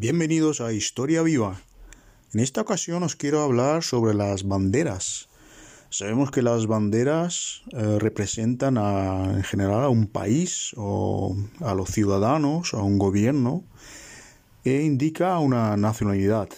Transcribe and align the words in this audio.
Bienvenidos 0.00 0.60
a 0.60 0.72
Historia 0.72 1.22
Viva. 1.22 1.60
En 2.32 2.38
esta 2.38 2.60
ocasión 2.60 3.02
os 3.02 3.16
quiero 3.16 3.42
hablar 3.42 3.82
sobre 3.82 4.14
las 4.14 4.46
banderas. 4.46 5.28
Sabemos 5.90 6.30
que 6.30 6.40
las 6.40 6.68
banderas 6.68 7.64
eh, 7.72 7.98
representan 7.98 8.76
en 8.76 9.42
general 9.42 9.82
a 9.82 9.88
un 9.88 10.06
país 10.06 10.70
o 10.76 11.36
a 11.58 11.74
los 11.74 11.90
ciudadanos, 11.90 12.74
a 12.74 12.76
un 12.76 12.96
gobierno, 12.98 13.64
e 14.62 14.82
indica 14.82 15.36
una 15.40 15.76
nacionalidad. 15.76 16.48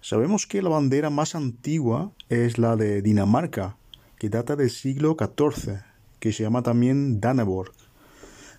Sabemos 0.00 0.46
que 0.46 0.62
la 0.62 0.68
bandera 0.68 1.10
más 1.10 1.34
antigua 1.34 2.12
es 2.28 2.58
la 2.58 2.76
de 2.76 3.02
Dinamarca, 3.02 3.76
que 4.20 4.28
data 4.28 4.54
del 4.54 4.70
siglo 4.70 5.16
XIV, 5.18 5.80
que 6.20 6.32
se 6.32 6.44
llama 6.44 6.62
también 6.62 7.20
Danneborg. 7.20 7.72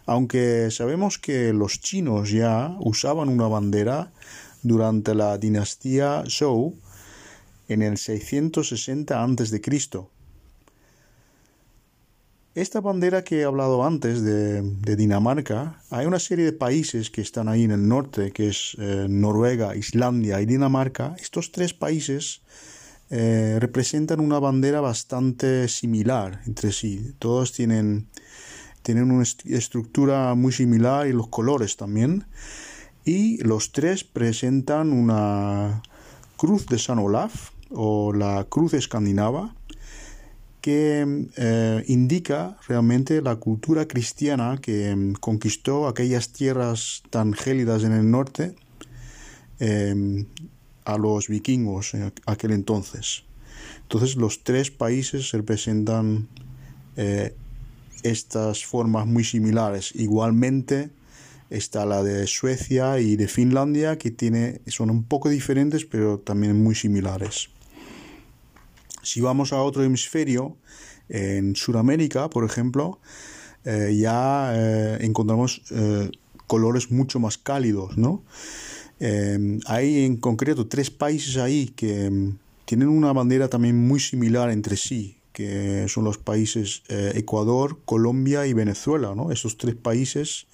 Aunque 0.05 0.69
sabemos 0.71 1.17
que 1.17 1.53
los 1.53 1.79
chinos 1.79 2.31
ya 2.31 2.75
usaban 2.79 3.29
una 3.29 3.47
bandera 3.47 4.11
durante 4.61 5.15
la 5.15 5.37
dinastía 5.37 6.23
Zhou 6.27 6.75
en 7.67 7.81
el 7.81 7.97
660 7.97 9.23
a.C. 9.23 9.61
Esta 12.55 12.81
bandera 12.81 13.23
que 13.23 13.39
he 13.39 13.43
hablado 13.45 13.83
antes 13.83 14.21
de, 14.21 14.61
Dinamarca, 14.95 15.81
hay 15.89 16.05
una 16.05 16.19
serie 16.19 16.45
de 16.45 16.53
países 16.53 17.09
que 17.09 17.21
están 17.21 17.47
ahí 17.47 17.63
en 17.63 17.71
el 17.71 17.87
norte, 17.87 18.31
que 18.31 18.49
es 18.49 18.77
eh, 18.77 19.07
Noruega, 19.09 19.75
Islandia 19.75 20.39
y 20.39 20.45
Dinamarca. 20.45 21.15
Estos 21.19 21.51
tres 21.51 21.73
países 21.73 22.41
eh, 23.09 23.57
representan 23.59 24.19
una 24.19 24.37
bandera 24.37 24.81
bastante 24.81 25.67
similar 25.67 26.41
entre 26.45 26.71
sí. 26.71 27.15
Todos 27.17 27.53
tienen 27.53 28.07
tienen 28.83 29.11
una 29.11 29.23
estructura 29.45 30.35
muy 30.35 30.51
similar 30.51 31.07
y 31.07 31.13
los 31.13 31.27
colores 31.27 31.77
también. 31.77 32.25
Y 33.05 33.37
los 33.43 33.71
tres 33.71 34.03
presentan 34.03 34.93
una 34.93 35.81
cruz 36.37 36.67
de 36.67 36.77
San 36.77 36.99
Olaf 36.99 37.49
o 37.69 38.13
la 38.13 38.45
cruz 38.49 38.73
escandinava 38.73 39.55
que 40.61 41.27
eh, 41.35 41.83
indica 41.87 42.57
realmente 42.69 43.21
la 43.21 43.35
cultura 43.35 43.85
cristiana 43.85 44.59
que 44.61 44.95
mm, 44.95 45.13
conquistó 45.19 45.87
aquellas 45.87 46.29
tierras 46.29 47.03
tan 47.09 47.33
gélidas 47.33 47.83
en 47.83 47.91
el 47.91 48.09
norte 48.09 48.55
em, 49.59 50.25
a 50.85 50.97
los 50.97 51.27
vikingos 51.27 51.93
en 51.95 52.13
aquel 52.25 52.51
entonces. 52.51 53.25
Entonces 53.81 54.15
los 54.15 54.43
tres 54.45 54.71
países 54.71 55.31
representan 55.33 56.29
eh, 56.95 57.35
estas 58.03 58.65
formas 58.65 59.07
muy 59.07 59.23
similares. 59.23 59.91
Igualmente 59.95 60.91
está 61.49 61.85
la 61.85 62.03
de 62.03 62.27
Suecia 62.27 62.99
y 62.99 63.15
de 63.15 63.27
Finlandia, 63.27 63.97
que 63.97 64.11
tiene, 64.11 64.61
son 64.67 64.89
un 64.89 65.03
poco 65.03 65.29
diferentes, 65.29 65.85
pero 65.85 66.19
también 66.19 66.61
muy 66.61 66.75
similares. 66.75 67.49
Si 69.01 69.21
vamos 69.21 69.53
a 69.53 69.61
otro 69.61 69.83
hemisferio, 69.83 70.57
en 71.09 71.55
Sudamérica, 71.55 72.29
por 72.29 72.43
ejemplo, 72.45 72.99
eh, 73.65 73.95
ya 73.99 74.51
eh, 74.55 74.97
encontramos 75.01 75.61
eh, 75.71 76.09
colores 76.47 76.91
mucho 76.91 77.19
más 77.19 77.37
cálidos, 77.37 77.97
¿no? 77.97 78.23
hay 79.65 80.05
en 80.05 80.15
concreto 80.15 80.67
tres 80.67 80.89
países 80.89 81.35
ahí 81.35 81.73
que 81.75 82.09
mm, 82.09 82.37
tienen 82.63 82.87
una 82.87 83.11
bandera 83.11 83.49
también 83.49 83.85
muy 83.85 83.99
similar 83.99 84.49
entre 84.49 84.77
sí, 84.77 85.17
que 85.33 85.87
son 85.89 86.05
los 86.05 86.19
países 86.19 86.83
eh, 86.87 87.13
Ecuador, 87.15 87.79
Colombia 87.83 88.45
y 88.45 88.53
Venezuela. 88.53 89.15
¿no? 89.15 89.31
Esos 89.31 89.57
tres 89.57 89.75
países, 89.75 90.45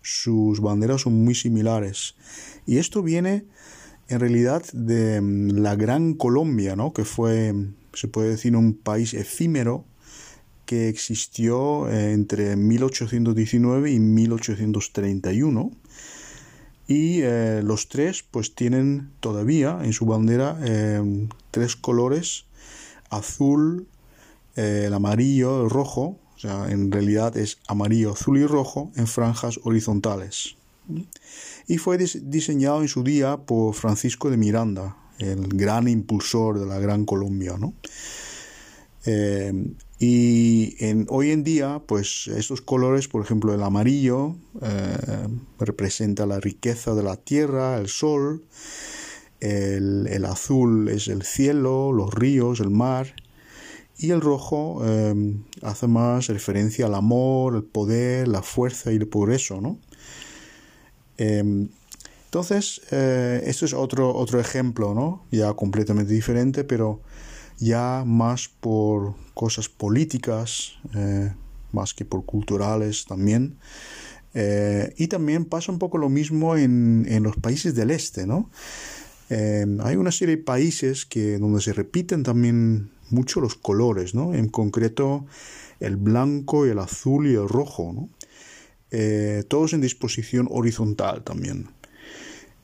sus 0.00 0.60
banderas 0.60 1.02
son 1.02 1.24
muy 1.24 1.34
similares. 1.34 2.14
Y 2.64 2.78
esto 2.78 3.02
viene 3.02 3.44
en 4.08 4.20
realidad 4.20 4.62
de 4.72 5.20
mm, 5.20 5.58
la 5.58 5.74
Gran 5.74 6.14
Colombia, 6.14 6.76
¿no? 6.76 6.92
que 6.92 7.04
fue, 7.04 7.52
se 7.92 8.08
puede 8.08 8.30
decir, 8.30 8.56
un 8.56 8.74
país 8.74 9.12
efímero 9.12 9.84
que 10.66 10.88
existió 10.88 11.88
eh, 11.90 12.12
entre 12.12 12.54
1819 12.56 13.90
y 13.90 13.98
1831 13.98 15.72
y 16.86 17.22
eh, 17.22 17.60
los 17.64 17.88
tres 17.88 18.22
pues 18.22 18.54
tienen 18.54 19.10
todavía 19.20 19.80
en 19.82 19.92
su 19.92 20.06
bandera 20.06 20.58
tres 21.50 21.76
colores 21.76 22.44
azul 23.10 23.86
eh, 24.56 24.84
el 24.86 24.94
amarillo, 24.94 25.64
el 25.64 25.70
rojo, 25.70 26.18
o 26.34 26.38
sea, 26.38 26.70
en 26.70 26.90
realidad 26.90 27.36
es 27.36 27.58
amarillo, 27.68 28.12
azul 28.12 28.38
y 28.38 28.46
rojo 28.46 28.90
en 28.96 29.06
franjas 29.06 29.60
horizontales. 29.64 30.56
Y 31.68 31.78
fue 31.78 31.96
diseñado 31.98 32.82
en 32.82 32.88
su 32.88 33.04
día 33.04 33.36
por 33.36 33.74
Francisco 33.74 34.30
de 34.30 34.36
Miranda, 34.36 34.96
el 35.18 35.46
gran 35.48 35.88
impulsor 35.88 36.58
de 36.58 36.66
la 36.66 36.78
Gran 36.78 37.04
Colombia, 37.04 37.56
¿no? 37.58 37.74
Eh, 39.06 39.52
y 39.98 40.76
hoy 41.08 41.30
en 41.30 41.44
día, 41.44 41.80
pues 41.86 42.26
estos 42.26 42.60
colores, 42.60 43.06
por 43.06 43.22
ejemplo, 43.22 43.54
el 43.54 43.62
amarillo 43.62 44.34
eh, 44.60 45.28
representa 45.60 46.26
la 46.26 46.40
riqueza 46.40 46.94
de 46.94 47.04
la 47.04 47.16
tierra, 47.16 47.78
el 47.78 47.86
sol, 47.86 48.44
el, 49.38 50.08
el, 50.08 50.24
azul 50.24 50.88
es 50.88 51.06
el 51.06 51.22
cielo, 51.22 51.92
los 51.92 52.12
ríos, 52.12 52.58
el 52.58 52.70
mar, 52.70 53.14
y 54.02 54.10
el 54.10 54.20
rojo 54.20 54.84
em, 54.84 55.44
hace 55.62 55.86
más 55.86 56.26
referencia 56.26 56.86
al 56.86 56.94
amor, 56.94 57.54
el 57.54 57.62
poder, 57.62 58.26
la 58.28 58.42
fuerza 58.42 58.92
y 58.92 58.96
el 58.96 59.06
progreso, 59.06 59.60
¿no? 59.60 59.78
Em, 61.18 61.68
entonces, 62.24 62.80
eh, 62.90 63.42
esto 63.46 63.64
es 63.66 63.74
otro, 63.74 64.14
otro 64.14 64.40
ejemplo, 64.40 64.94
¿no? 64.94 65.24
Ya 65.30 65.52
completamente 65.54 66.12
diferente, 66.12 66.64
pero 66.64 67.00
ya 67.58 68.04
más 68.06 68.48
por 68.48 69.14
cosas 69.34 69.68
políticas, 69.68 70.78
eh, 70.94 71.32
más 71.72 71.94
que 71.94 72.04
por 72.04 72.24
culturales 72.24 73.04
también. 73.04 73.58
Eh, 74.34 74.94
y 74.96 75.08
también 75.08 75.44
pasa 75.44 75.70
un 75.70 75.78
poco 75.78 75.98
lo 75.98 76.08
mismo 76.08 76.56
en, 76.56 77.06
en 77.08 77.22
los 77.22 77.36
países 77.36 77.74
del 77.74 77.90
este, 77.90 78.26
¿no? 78.26 78.50
Em, 79.34 79.80
hay 79.80 79.96
una 79.96 80.12
serie 80.12 80.36
de 80.36 80.42
países 80.42 81.06
que, 81.06 81.38
donde 81.38 81.62
se 81.62 81.72
repiten 81.72 82.22
también 82.22 82.90
mucho 83.08 83.40
los 83.40 83.54
colores, 83.54 84.14
¿no? 84.14 84.34
En 84.34 84.48
concreto 84.50 85.24
el 85.80 85.96
blanco, 85.96 86.66
el 86.66 86.78
azul 86.78 87.26
y 87.26 87.34
el 87.34 87.48
rojo, 87.48 87.92
¿no? 87.94 88.10
Eh, 88.90 89.42
todos 89.48 89.72
en 89.72 89.80
disposición 89.80 90.48
horizontal 90.50 91.24
también. 91.24 91.68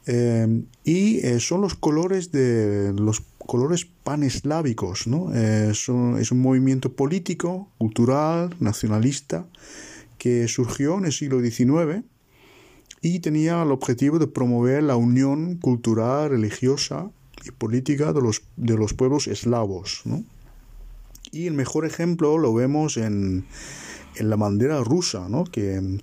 Eh, 0.05 0.63
y 0.85 1.27
eh, 1.27 1.41
son 1.41 1.63
los 1.63 1.75
colores 1.75 2.33
de 2.33 2.93
los 2.93 3.23
colores 3.39 3.87
paneslávicos, 4.05 5.07
¿no? 5.07 5.33
es 5.35 5.89
un 5.89 6.43
movimiento 6.43 6.93
político, 6.93 7.71
cultural, 7.79 8.55
nacionalista, 8.61 9.47
que 10.19 10.49
surgió 10.49 10.99
en 10.99 11.07
el 11.07 11.13
siglo 11.15 11.41
XIX 11.41 12.05
y 13.01 13.21
tenía 13.21 13.63
el 13.63 13.71
objetivo 13.71 14.19
de 14.19 14.27
promover 14.27 14.83
la 14.83 14.97
unión 14.97 15.57
cultural, 15.57 16.31
religiosa 16.31 17.11
y 17.45 17.51
política 17.51 18.13
de 18.13 18.21
los, 18.21 18.43
de 18.57 18.77
los 18.77 18.95
pueblos 18.95 19.27
eslavos. 19.29 20.03
Y 21.31 21.47
el 21.47 21.55
mejor 21.55 21.85
ejemplo 21.85 22.39
lo 22.39 22.55
vemos 22.55 22.97
en, 22.97 23.45
la 24.19 24.37
bandera 24.37 24.83
rusa, 24.83 25.29
que 25.53 26.01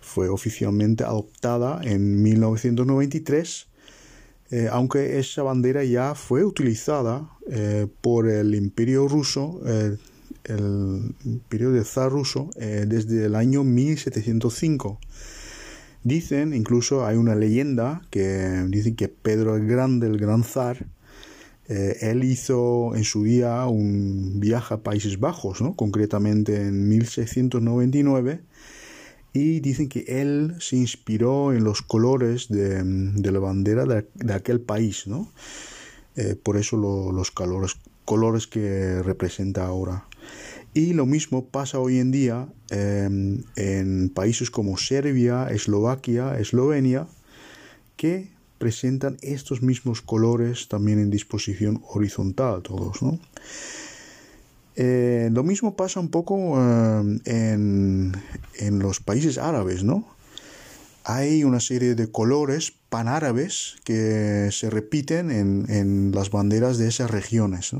fue 0.00 0.28
oficialmente 0.28 1.04
adoptada 1.04 1.80
en 1.82 2.22
1993, 2.22 3.66
eh, 4.50 4.68
aunque 4.70 5.18
esa 5.18 5.42
bandera 5.42 5.84
ya 5.84 6.14
fue 6.14 6.44
utilizada 6.44 7.28
eh, 7.50 7.86
por 8.00 8.28
el 8.28 8.54
imperio 8.54 9.06
ruso, 9.08 9.60
eh, 9.66 9.96
el 10.44 11.14
imperio 11.24 11.70
de 11.72 11.84
zar 11.84 12.10
ruso, 12.10 12.48
desde 12.56 13.26
el 13.26 13.34
año 13.34 13.64
1705. 13.64 14.98
Dicen, 16.04 16.54
incluso 16.54 17.04
hay 17.04 17.16
una 17.16 17.34
leyenda 17.34 18.02
que 18.10 18.64
dice 18.68 18.94
que 18.94 19.08
Pedro 19.08 19.56
el 19.56 19.66
Grande, 19.66 20.06
el 20.06 20.18
gran 20.18 20.44
zar, 20.44 20.86
eh, 21.68 21.98
él 22.00 22.24
hizo 22.24 22.94
en 22.94 23.04
su 23.04 23.24
día 23.24 23.66
un 23.66 24.40
viaje 24.40 24.74
a 24.74 24.78
Países 24.78 25.20
Bajos, 25.20 25.60
¿no? 25.60 25.74
concretamente 25.74 26.56
en 26.62 26.88
1699, 26.88 28.40
y 29.34 29.60
dicen 29.60 29.88
que 29.88 30.04
él 30.08 30.54
se 30.60 30.76
inspiró 30.76 31.52
en 31.52 31.64
los 31.64 31.82
colores 31.82 32.48
de, 32.48 32.82
la 33.30 33.38
bandera 33.38 33.84
de, 33.84 34.32
aquel 34.32 34.60
país, 34.60 35.06
¿no? 35.06 35.30
Eh, 36.16 36.34
por 36.34 36.56
eso 36.56 36.76
los 36.76 37.30
colores 37.30 38.46
que 38.46 39.02
representa 39.02 39.66
ahora. 39.66 40.06
Y 40.74 40.92
lo 40.92 41.06
mismo 41.06 41.46
pasa 41.46 41.78
hoy 41.78 41.98
en 41.98 42.10
día 42.10 42.48
em, 42.70 43.42
en 43.56 44.10
países 44.10 44.50
como 44.50 44.76
Serbia, 44.76 45.48
Eslovaquia, 45.50 46.38
Eslovenia, 46.38 47.06
que 47.96 48.30
presentan 48.58 49.16
estos 49.22 49.62
mismos 49.62 50.02
colores 50.02 50.68
también 50.68 50.98
en 50.98 51.10
disposición 51.10 51.82
horizontal 51.88 52.62
todos, 52.62 53.02
¿no? 53.02 53.18
Eh, 54.76 55.28
lo 55.32 55.42
mismo 55.42 55.74
pasa 55.74 55.98
un 55.98 56.08
poco 56.08 56.56
eh, 56.56 57.18
en, 57.24 58.12
en, 58.60 58.78
los 58.78 59.00
países 59.00 59.36
árabes, 59.36 59.82
¿no? 59.82 60.06
hay 61.08 61.42
una 61.42 61.58
serie 61.58 61.94
de 61.94 62.12
colores 62.12 62.74
panárabes 62.90 63.76
que 63.84 64.50
se 64.52 64.68
repiten 64.68 65.30
en, 65.30 66.12
las 66.14 66.30
banderas 66.30 66.76
de 66.76 66.86
esas 66.86 67.10
regiones, 67.10 67.72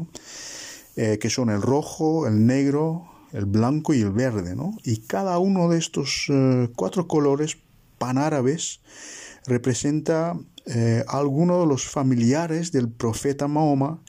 eh, 1.00 1.20
que 1.20 1.30
son 1.30 1.48
el 1.48 1.62
rojo, 1.62 2.26
el 2.26 2.44
negro, 2.44 3.04
el 3.30 3.44
blanco 3.44 3.94
y 3.94 4.00
el 4.00 4.10
verde. 4.10 4.56
Y 4.82 4.96
cada 5.02 5.38
uno 5.38 5.68
de 5.68 5.78
estos 5.78 6.26
eh, 6.28 6.68
cuatro 6.74 7.06
colores 7.06 7.56
panárabes 7.98 8.80
representa 9.46 10.36
eh, 10.66 11.04
alguno 11.06 11.60
de 11.60 11.66
los 11.68 11.86
familiares 11.86 12.72
del 12.72 12.90
profeta 12.90 13.46
Mahoma 13.46 14.02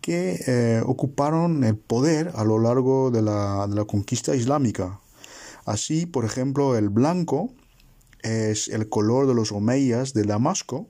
que 0.00 0.82
ocuparon 0.86 1.62
el 1.62 1.76
poder 1.76 2.32
a 2.34 2.42
lo 2.42 2.58
largo 2.58 3.12
de 3.12 3.22
la, 3.22 3.68
de 3.68 3.76
la 3.76 3.84
conquista 3.84 4.34
islámica. 4.34 5.00
Así, 5.66 6.04
por 6.04 6.24
ejemplo, 6.24 6.76
el 6.76 6.88
blanco 6.88 7.52
es 8.22 8.66
el 8.66 8.88
color 8.88 9.28
de 9.28 9.34
los 9.34 9.52
omeyas 9.52 10.14
de 10.14 10.24
Damasco, 10.24 10.88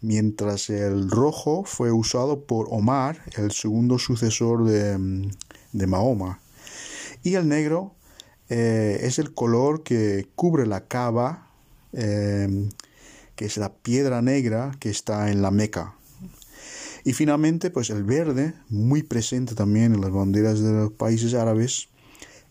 mientras 0.00 0.70
el 0.70 1.10
rojo 1.10 1.64
fue 1.64 1.92
usado 1.92 2.44
por 2.44 2.66
Omar, 2.70 3.22
el 3.36 3.52
segundo 3.52 3.98
sucesor 3.98 4.64
de, 4.64 5.86
Mahoma. 5.86 6.40
Y 7.22 7.34
el 7.34 7.48
negro 7.48 7.94
eh, 8.48 9.00
es 9.02 9.18
el 9.18 9.34
color 9.34 9.82
que 9.82 10.28
cubre 10.34 10.66
la 10.66 10.86
cava, 10.86 11.48
eh, 11.92 12.68
que 13.34 13.44
es 13.44 13.56
la 13.56 13.72
piedra 13.72 14.22
negra 14.22 14.76
que 14.78 14.90
está 14.90 15.30
en 15.30 15.42
la 15.42 15.50
Meca. 15.50 15.94
Y 17.04 17.12
finalmente, 17.12 17.70
pues 17.70 17.90
el 17.90 18.02
verde, 18.02 18.54
muy 18.68 19.02
presente 19.02 19.54
también 19.54 19.94
en 19.94 20.00
las 20.00 20.10
banderas 20.10 20.60
de 20.60 20.72
los 20.72 20.92
países 20.92 21.34
árabes, 21.34 21.88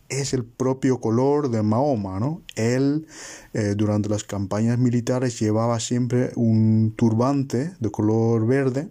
es 0.10 0.34
el 0.34 0.46
propio 0.46 1.00
color 1.00 1.50
de 1.50 1.64
Mahoma, 1.64 2.20
¿no? 2.20 2.42
Él 2.56 3.08
eh, 3.54 3.74
durante 3.76 4.10
las 4.10 4.24
campañas 4.24 4.78
militares 4.78 5.40
llevaba 5.40 5.80
siempre 5.80 6.32
un 6.36 6.94
turbante 6.96 7.74
de 7.80 7.92
color 7.92 8.46
verde 8.46 8.90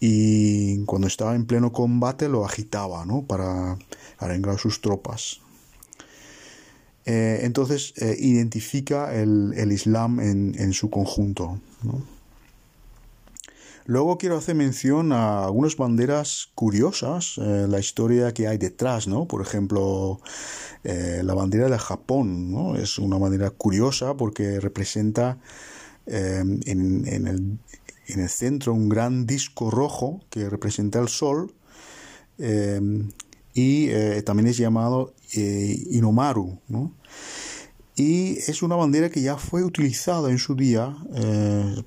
y 0.00 0.84
cuando 0.84 1.06
estaba 1.06 1.34
en 1.34 1.46
pleno 1.46 1.72
combate 1.72 2.28
lo 2.28 2.44
agitaba, 2.44 3.04
¿no? 3.04 3.22
Para 3.22 3.78
arengar 4.18 4.58
sus 4.58 4.80
tropas. 4.80 5.40
Eh, 7.06 7.40
entonces 7.42 7.94
eh, 7.96 8.16
identifica 8.18 9.14
el, 9.14 9.72
Islam 9.72 10.20
en, 10.20 10.54
en, 10.58 10.72
su 10.72 10.90
conjunto. 10.90 11.58
¿no? 11.82 12.19
Luego 13.90 14.18
quiero 14.18 14.36
hacer 14.36 14.54
mención 14.54 15.10
a 15.10 15.46
algunas 15.46 15.76
banderas 15.76 16.52
curiosas, 16.54 17.38
eh, 17.38 17.66
la 17.68 17.80
historia 17.80 18.32
que 18.32 18.46
hay 18.46 18.56
detrás, 18.56 19.08
¿no? 19.08 19.26
Por 19.26 19.42
ejemplo, 19.42 20.20
eh, 20.84 21.22
la 21.24 21.34
bandera 21.34 21.68
de 21.68 21.76
Japón, 21.76 22.52
¿no? 22.52 22.76
Es 22.76 23.00
una 23.00 23.18
bandera 23.18 23.50
curiosa 23.50 24.16
porque 24.16 24.60
representa 24.60 25.38
eh, 26.06 26.38
en, 26.66 27.04
el, 27.04 27.58
en, 28.06 28.20
el, 28.20 28.28
centro 28.28 28.74
un 28.74 28.88
gran 28.88 29.26
disco 29.26 29.72
rojo 29.72 30.20
que 30.30 30.48
representa 30.48 31.00
el 31.00 31.08
sol 31.08 31.52
y 33.54 33.88
también 34.22 34.46
es 34.46 34.56
llamado 34.56 35.14
Inomaru, 35.34 36.60
¿no? 36.68 36.94
Y 37.96 38.38
es 38.38 38.62
una 38.62 38.76
bandera 38.76 39.10
que 39.10 39.20
ya 39.20 39.36
fue 39.36 39.64
utilizada 39.64 40.30
en 40.30 40.38
su 40.38 40.54
día, 40.54 40.96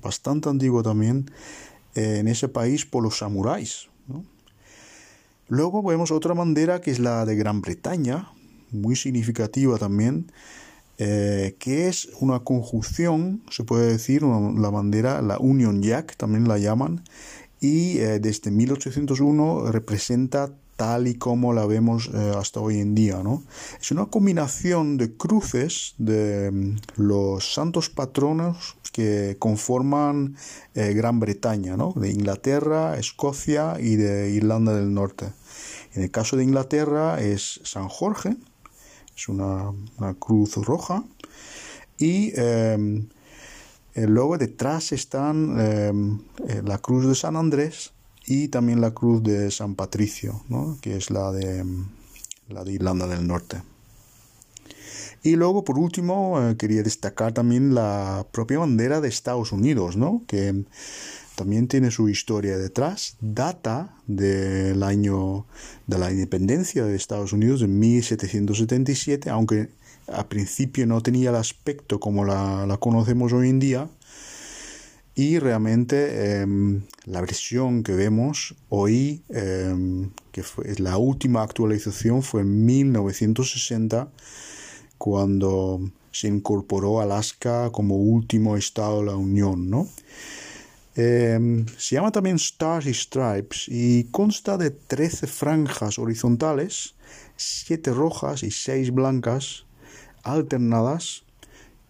bastante 0.02 0.50
antiguo 0.50 0.82
también, 0.82 1.30
en 1.94 2.28
ese 2.28 2.48
país 2.48 2.86
por 2.86 3.02
los 3.02 3.18
samuráis. 3.18 3.88
Luego 5.48 5.82
vemos 5.82 6.10
otra 6.10 6.34
bandera 6.34 6.80
que 6.80 6.90
es 6.90 6.98
la 6.98 7.26
de 7.26 7.36
Gran 7.36 7.60
Bretaña, 7.60 8.30
muy 8.70 8.96
significativa 8.96 9.78
también, 9.78 10.32
eh, 10.98 11.56
que 11.58 11.88
es 11.88 12.08
una 12.20 12.40
conjunción, 12.40 13.42
se 13.50 13.64
puede 13.64 13.90
decir, 13.90 14.22
la 14.22 14.70
bandera, 14.70 15.22
la 15.22 15.38
Union 15.38 15.82
Jack 15.82 16.16
también 16.16 16.48
la 16.48 16.58
llaman, 16.58 17.02
y 17.60 17.98
eh, 17.98 18.20
desde 18.20 18.50
1801 18.50 19.70
representa 19.72 20.52
tal 20.84 21.06
y 21.06 21.14
como 21.14 21.54
la 21.54 21.64
vemos 21.64 22.10
eh, 22.12 22.32
hasta 22.36 22.60
hoy 22.60 22.78
en 22.78 22.94
día. 22.94 23.22
¿no? 23.22 23.42
Es 23.80 23.90
una 23.90 24.04
combinación 24.06 24.98
de 24.98 25.16
cruces 25.16 25.94
de 25.96 26.50
mm, 26.50 26.76
los 26.96 27.54
santos 27.54 27.88
patronos 27.88 28.76
que 28.92 29.36
conforman 29.38 30.36
eh, 30.74 30.92
Gran 30.92 31.20
Bretaña, 31.20 31.78
¿no? 31.78 31.94
de 31.96 32.10
Inglaterra, 32.10 32.98
Escocia 32.98 33.76
y 33.80 33.96
de 33.96 34.30
Irlanda 34.30 34.74
del 34.74 34.92
Norte. 34.92 35.32
En 35.94 36.02
el 36.02 36.10
caso 36.10 36.36
de 36.36 36.44
Inglaterra 36.44 37.18
es 37.18 37.60
San 37.64 37.88
Jorge, 37.88 38.36
es 39.16 39.28
una, 39.28 39.72
cruz 40.18 40.56
roja, 40.56 41.02
y 41.96 42.38
em, 42.38 43.08
eh, 43.94 44.06
luego 44.06 44.36
detrás 44.36 44.92
están 44.92 45.58
em, 45.58 46.18
la 46.64 46.78
cruz 46.78 47.06
de 47.06 47.14
San 47.14 47.36
Andrés, 47.36 47.93
y 48.26 48.48
también 48.48 48.80
la 48.80 48.92
cruz 48.92 49.22
de 49.22 49.50
San 49.50 49.74
Patricio, 49.74 50.42
que 50.80 50.96
es 50.96 51.10
la 51.10 51.32
de, 51.32 51.64
la 52.48 52.64
de 52.64 52.72
Irlanda 52.72 53.06
del 53.06 53.26
Norte. 53.26 53.62
Y 55.22 55.36
luego, 55.36 55.64
por 55.64 55.78
último, 55.78 56.38
eh, 56.40 56.56
quería 56.56 56.82
destacar 56.82 57.32
también 57.32 57.74
la 57.74 58.26
propia 58.30 58.58
bandera 58.58 59.00
de 59.00 59.08
Estados 59.08 59.52
Unidos, 59.52 59.96
¿no? 59.96 60.22
que 60.26 60.64
también 61.34 61.66
tiene 61.66 61.90
su 61.90 62.08
historia 62.08 62.58
detrás, 62.58 63.16
data 63.20 63.96
del 64.06 64.82
año 64.82 65.46
de 65.86 65.98
la 65.98 66.12
independencia 66.12 66.84
de 66.84 66.94
Estados 66.94 67.32
Unidos 67.32 67.62
en 67.62 67.78
1777, 67.78 69.30
aunque 69.30 69.70
a 70.06 70.28
principio 70.28 70.86
no 70.86 71.00
tenía 71.00 71.30
el 71.30 71.36
aspecto 71.36 71.98
como 71.98 72.24
la, 72.24 72.66
la 72.66 72.76
conocemos 72.76 73.32
hoy 73.32 73.48
en 73.48 73.58
día, 73.58 73.88
y 75.14 75.38
realmente 75.38 76.40
em, 76.40 76.82
la 77.04 77.20
versión 77.20 77.82
que 77.82 77.92
vemos 77.92 78.54
hoy, 78.68 79.22
em, 79.28 80.10
que 80.32 80.42
fue 80.42 80.74
la 80.78 80.96
última 80.98 81.42
actualización, 81.42 82.22
fue 82.22 82.40
en 82.42 82.66
1960, 82.66 84.10
cuando 84.98 85.80
se 86.10 86.28
incorporó 86.28 87.00
Alaska 87.00 87.70
como 87.70 87.96
último 87.96 88.56
estado 88.56 89.00
de 89.00 89.06
la 89.06 89.16
Unión, 89.16 89.70
¿no? 89.70 89.88
Em, 90.96 91.66
se 91.76 91.96
llama 91.96 92.12
también 92.12 92.36
Stars 92.36 92.86
y 92.86 92.94
Stripes 92.94 93.66
y 93.68 94.04
consta 94.04 94.56
de 94.56 94.70
13 94.70 95.26
franjas 95.26 95.98
horizontales, 95.98 96.94
7 97.36 97.92
rojas 97.92 98.44
y 98.44 98.50
6 98.52 98.92
blancas 98.92 99.66
alternadas 100.22 101.24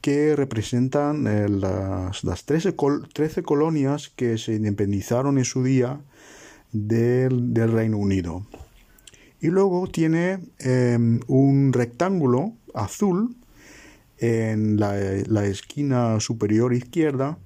que 0.05 0.37
representan 0.37 1.27
eh, 1.27 1.49
las, 1.49 2.25
las 2.25 2.45
13, 2.45 2.75
colonias 3.43 4.11
que 4.15 4.37
se 4.37 4.53
independizaron 4.53 5.39
en 5.39 5.47
su 5.47 5.65
día 5.65 5.99
del, 6.73 7.55
Reino 7.73 7.97
Unido. 7.97 8.45
Y 9.41 9.47
luego 9.47 9.87
tiene 9.87 10.41
em, 10.59 11.21
un 11.27 11.73
rectángulo 11.73 12.53
azul 12.75 13.35
en 14.19 14.79
la, 14.79 15.47
esquina 15.47 16.21
superior 16.21 16.75
izquierda 16.75 17.39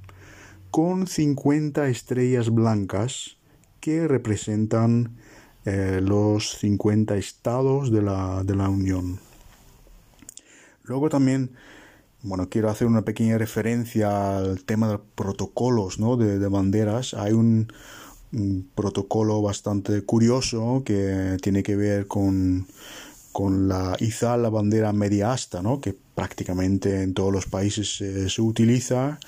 con 0.72 1.06
50 1.06 1.86
estrellas 1.86 2.50
blancas 2.50 3.36
que 3.78 4.08
representan 4.08 5.16
eh, 5.64 6.00
los 6.02 6.58
50 6.58 7.16
estados 7.18 7.92
de 7.92 8.02
la, 8.02 8.42
de 8.42 8.56
la 8.56 8.68
Unión. 8.68 9.20
Luego 10.82 11.08
también 11.08 11.52
bueno, 12.22 12.48
quiero 12.48 12.70
hacer 12.70 12.86
una 12.86 13.02
pequeña 13.02 13.38
referencia 13.38 14.38
al 14.38 14.64
tema 14.64 14.88
de 14.88 14.98
protocolos 15.14 15.98
¿no? 15.98 16.16
de, 16.16 16.46
banderas. 16.48 17.14
Hay 17.14 17.32
un, 17.32 17.72
protocolo 18.74 19.40
bastante 19.40 20.02
curioso 20.02 20.82
que 20.84 21.38
tiene 21.40 21.62
que 21.62 21.76
ver 21.76 22.06
con, 22.06 22.66
con 23.32 23.68
la 23.68 23.96
izar 24.00 24.38
la 24.38 24.50
bandera 24.50 24.92
media 24.92 25.32
asta, 25.32 25.62
¿no? 25.62 25.80
que 25.80 25.96
prácticamente 26.14 27.02
en 27.02 27.14
todos 27.14 27.32
los 27.32 27.46
países 27.46 27.96
se 27.96 28.42
utiliza 28.42 29.18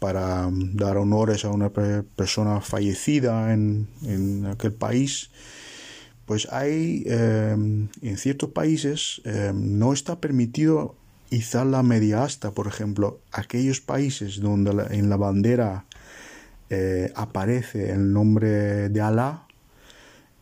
para 0.00 0.48
dar 0.50 0.96
honores 0.96 1.44
a 1.44 1.50
una 1.50 1.70
persona 1.70 2.60
fallecida 2.60 3.52
en, 3.52 3.86
en 4.04 4.46
aquel 4.46 4.72
país 4.72 5.30
pues 6.26 6.48
hay 6.50 7.04
eh, 7.06 7.54
en 7.54 8.16
ciertos 8.16 8.50
países 8.50 9.20
eh, 9.24 9.52
no 9.54 9.92
está 9.92 10.20
permitido 10.20 10.96
izar 11.32 11.66
la 11.66 11.82
media 11.82 12.24
asta, 12.24 12.50
por 12.52 12.66
ejemplo, 12.66 13.20
aquellos 13.32 13.80
países 13.80 14.40
donde 14.40 14.70
en 14.90 15.08
la 15.08 15.16
bandera 15.16 15.86
eh, 16.68 17.10
aparece 17.16 17.90
el 17.90 18.12
nombre 18.12 18.88
de 18.90 19.00
Alá, 19.00 19.46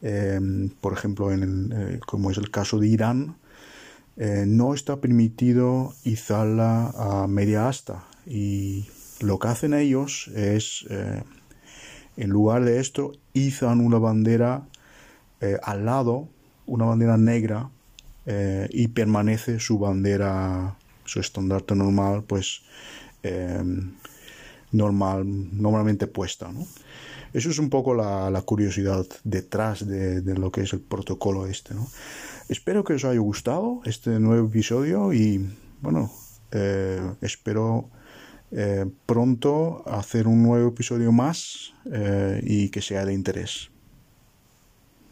em, 0.02 0.68
por 0.80 0.92
ejemplo, 0.92 1.32
en 1.32 1.72
eh, 1.72 2.00
como 2.06 2.30
es 2.30 2.38
el 2.38 2.50
caso 2.50 2.78
de 2.80 2.88
Irán, 2.88 3.36
eh, 4.16 4.44
no 4.46 4.74
está 4.74 5.00
permitido 5.00 5.94
izarla 6.04 6.88
a 6.96 7.26
media 7.28 7.68
asta. 7.68 8.04
Y 8.26 8.88
lo 9.20 9.38
que 9.38 9.48
hacen 9.48 9.74
ellos 9.74 10.28
es, 10.34 10.86
en 12.16 12.30
lugar 12.30 12.64
de 12.64 12.80
esto, 12.80 13.12
izan 13.32 13.80
una 13.80 13.98
bandera 13.98 14.66
al 15.62 15.84
lado, 15.84 16.28
una 16.66 16.84
bandera 16.84 17.16
negra, 17.16 17.70
y 18.70 18.88
permanece 18.88 19.58
su 19.58 19.78
bandera 19.78 20.76
su 21.10 21.18
estandarte 21.18 21.74
normal, 21.74 22.22
pues 22.22 22.62
em, 23.24 23.92
normal, 24.70 25.24
normalmente 25.26 26.06
puesta. 26.06 26.52
¿no? 26.52 26.64
Eso 27.32 27.50
es 27.50 27.58
un 27.58 27.68
poco 27.68 27.94
la, 27.94 28.42
curiosidad 28.42 29.06
detrás 29.24 29.86
de, 29.86 30.22
lo 30.22 30.52
que 30.52 30.62
es 30.62 30.72
el 30.72 30.80
protocolo 30.80 31.46
este. 31.46 31.74
Espero 32.48 32.84
que 32.84 32.94
os 32.94 33.04
haya 33.04 33.18
gustado 33.18 33.80
este 33.84 34.20
nuevo 34.20 34.46
episodio 34.46 35.12
y 35.12 35.44
bueno, 35.80 36.12
eh, 36.52 37.00
espero 37.20 37.90
eh, 38.52 38.86
pronto 39.06 39.82
hacer 39.86 40.28
un 40.28 40.42
nuevo 40.42 40.68
episodio 40.68 41.10
más 41.10 41.72
eh, 41.92 42.40
y 42.44 42.68
que 42.70 42.82
sea 42.82 43.04
de 43.04 43.14
interés. 43.14 43.70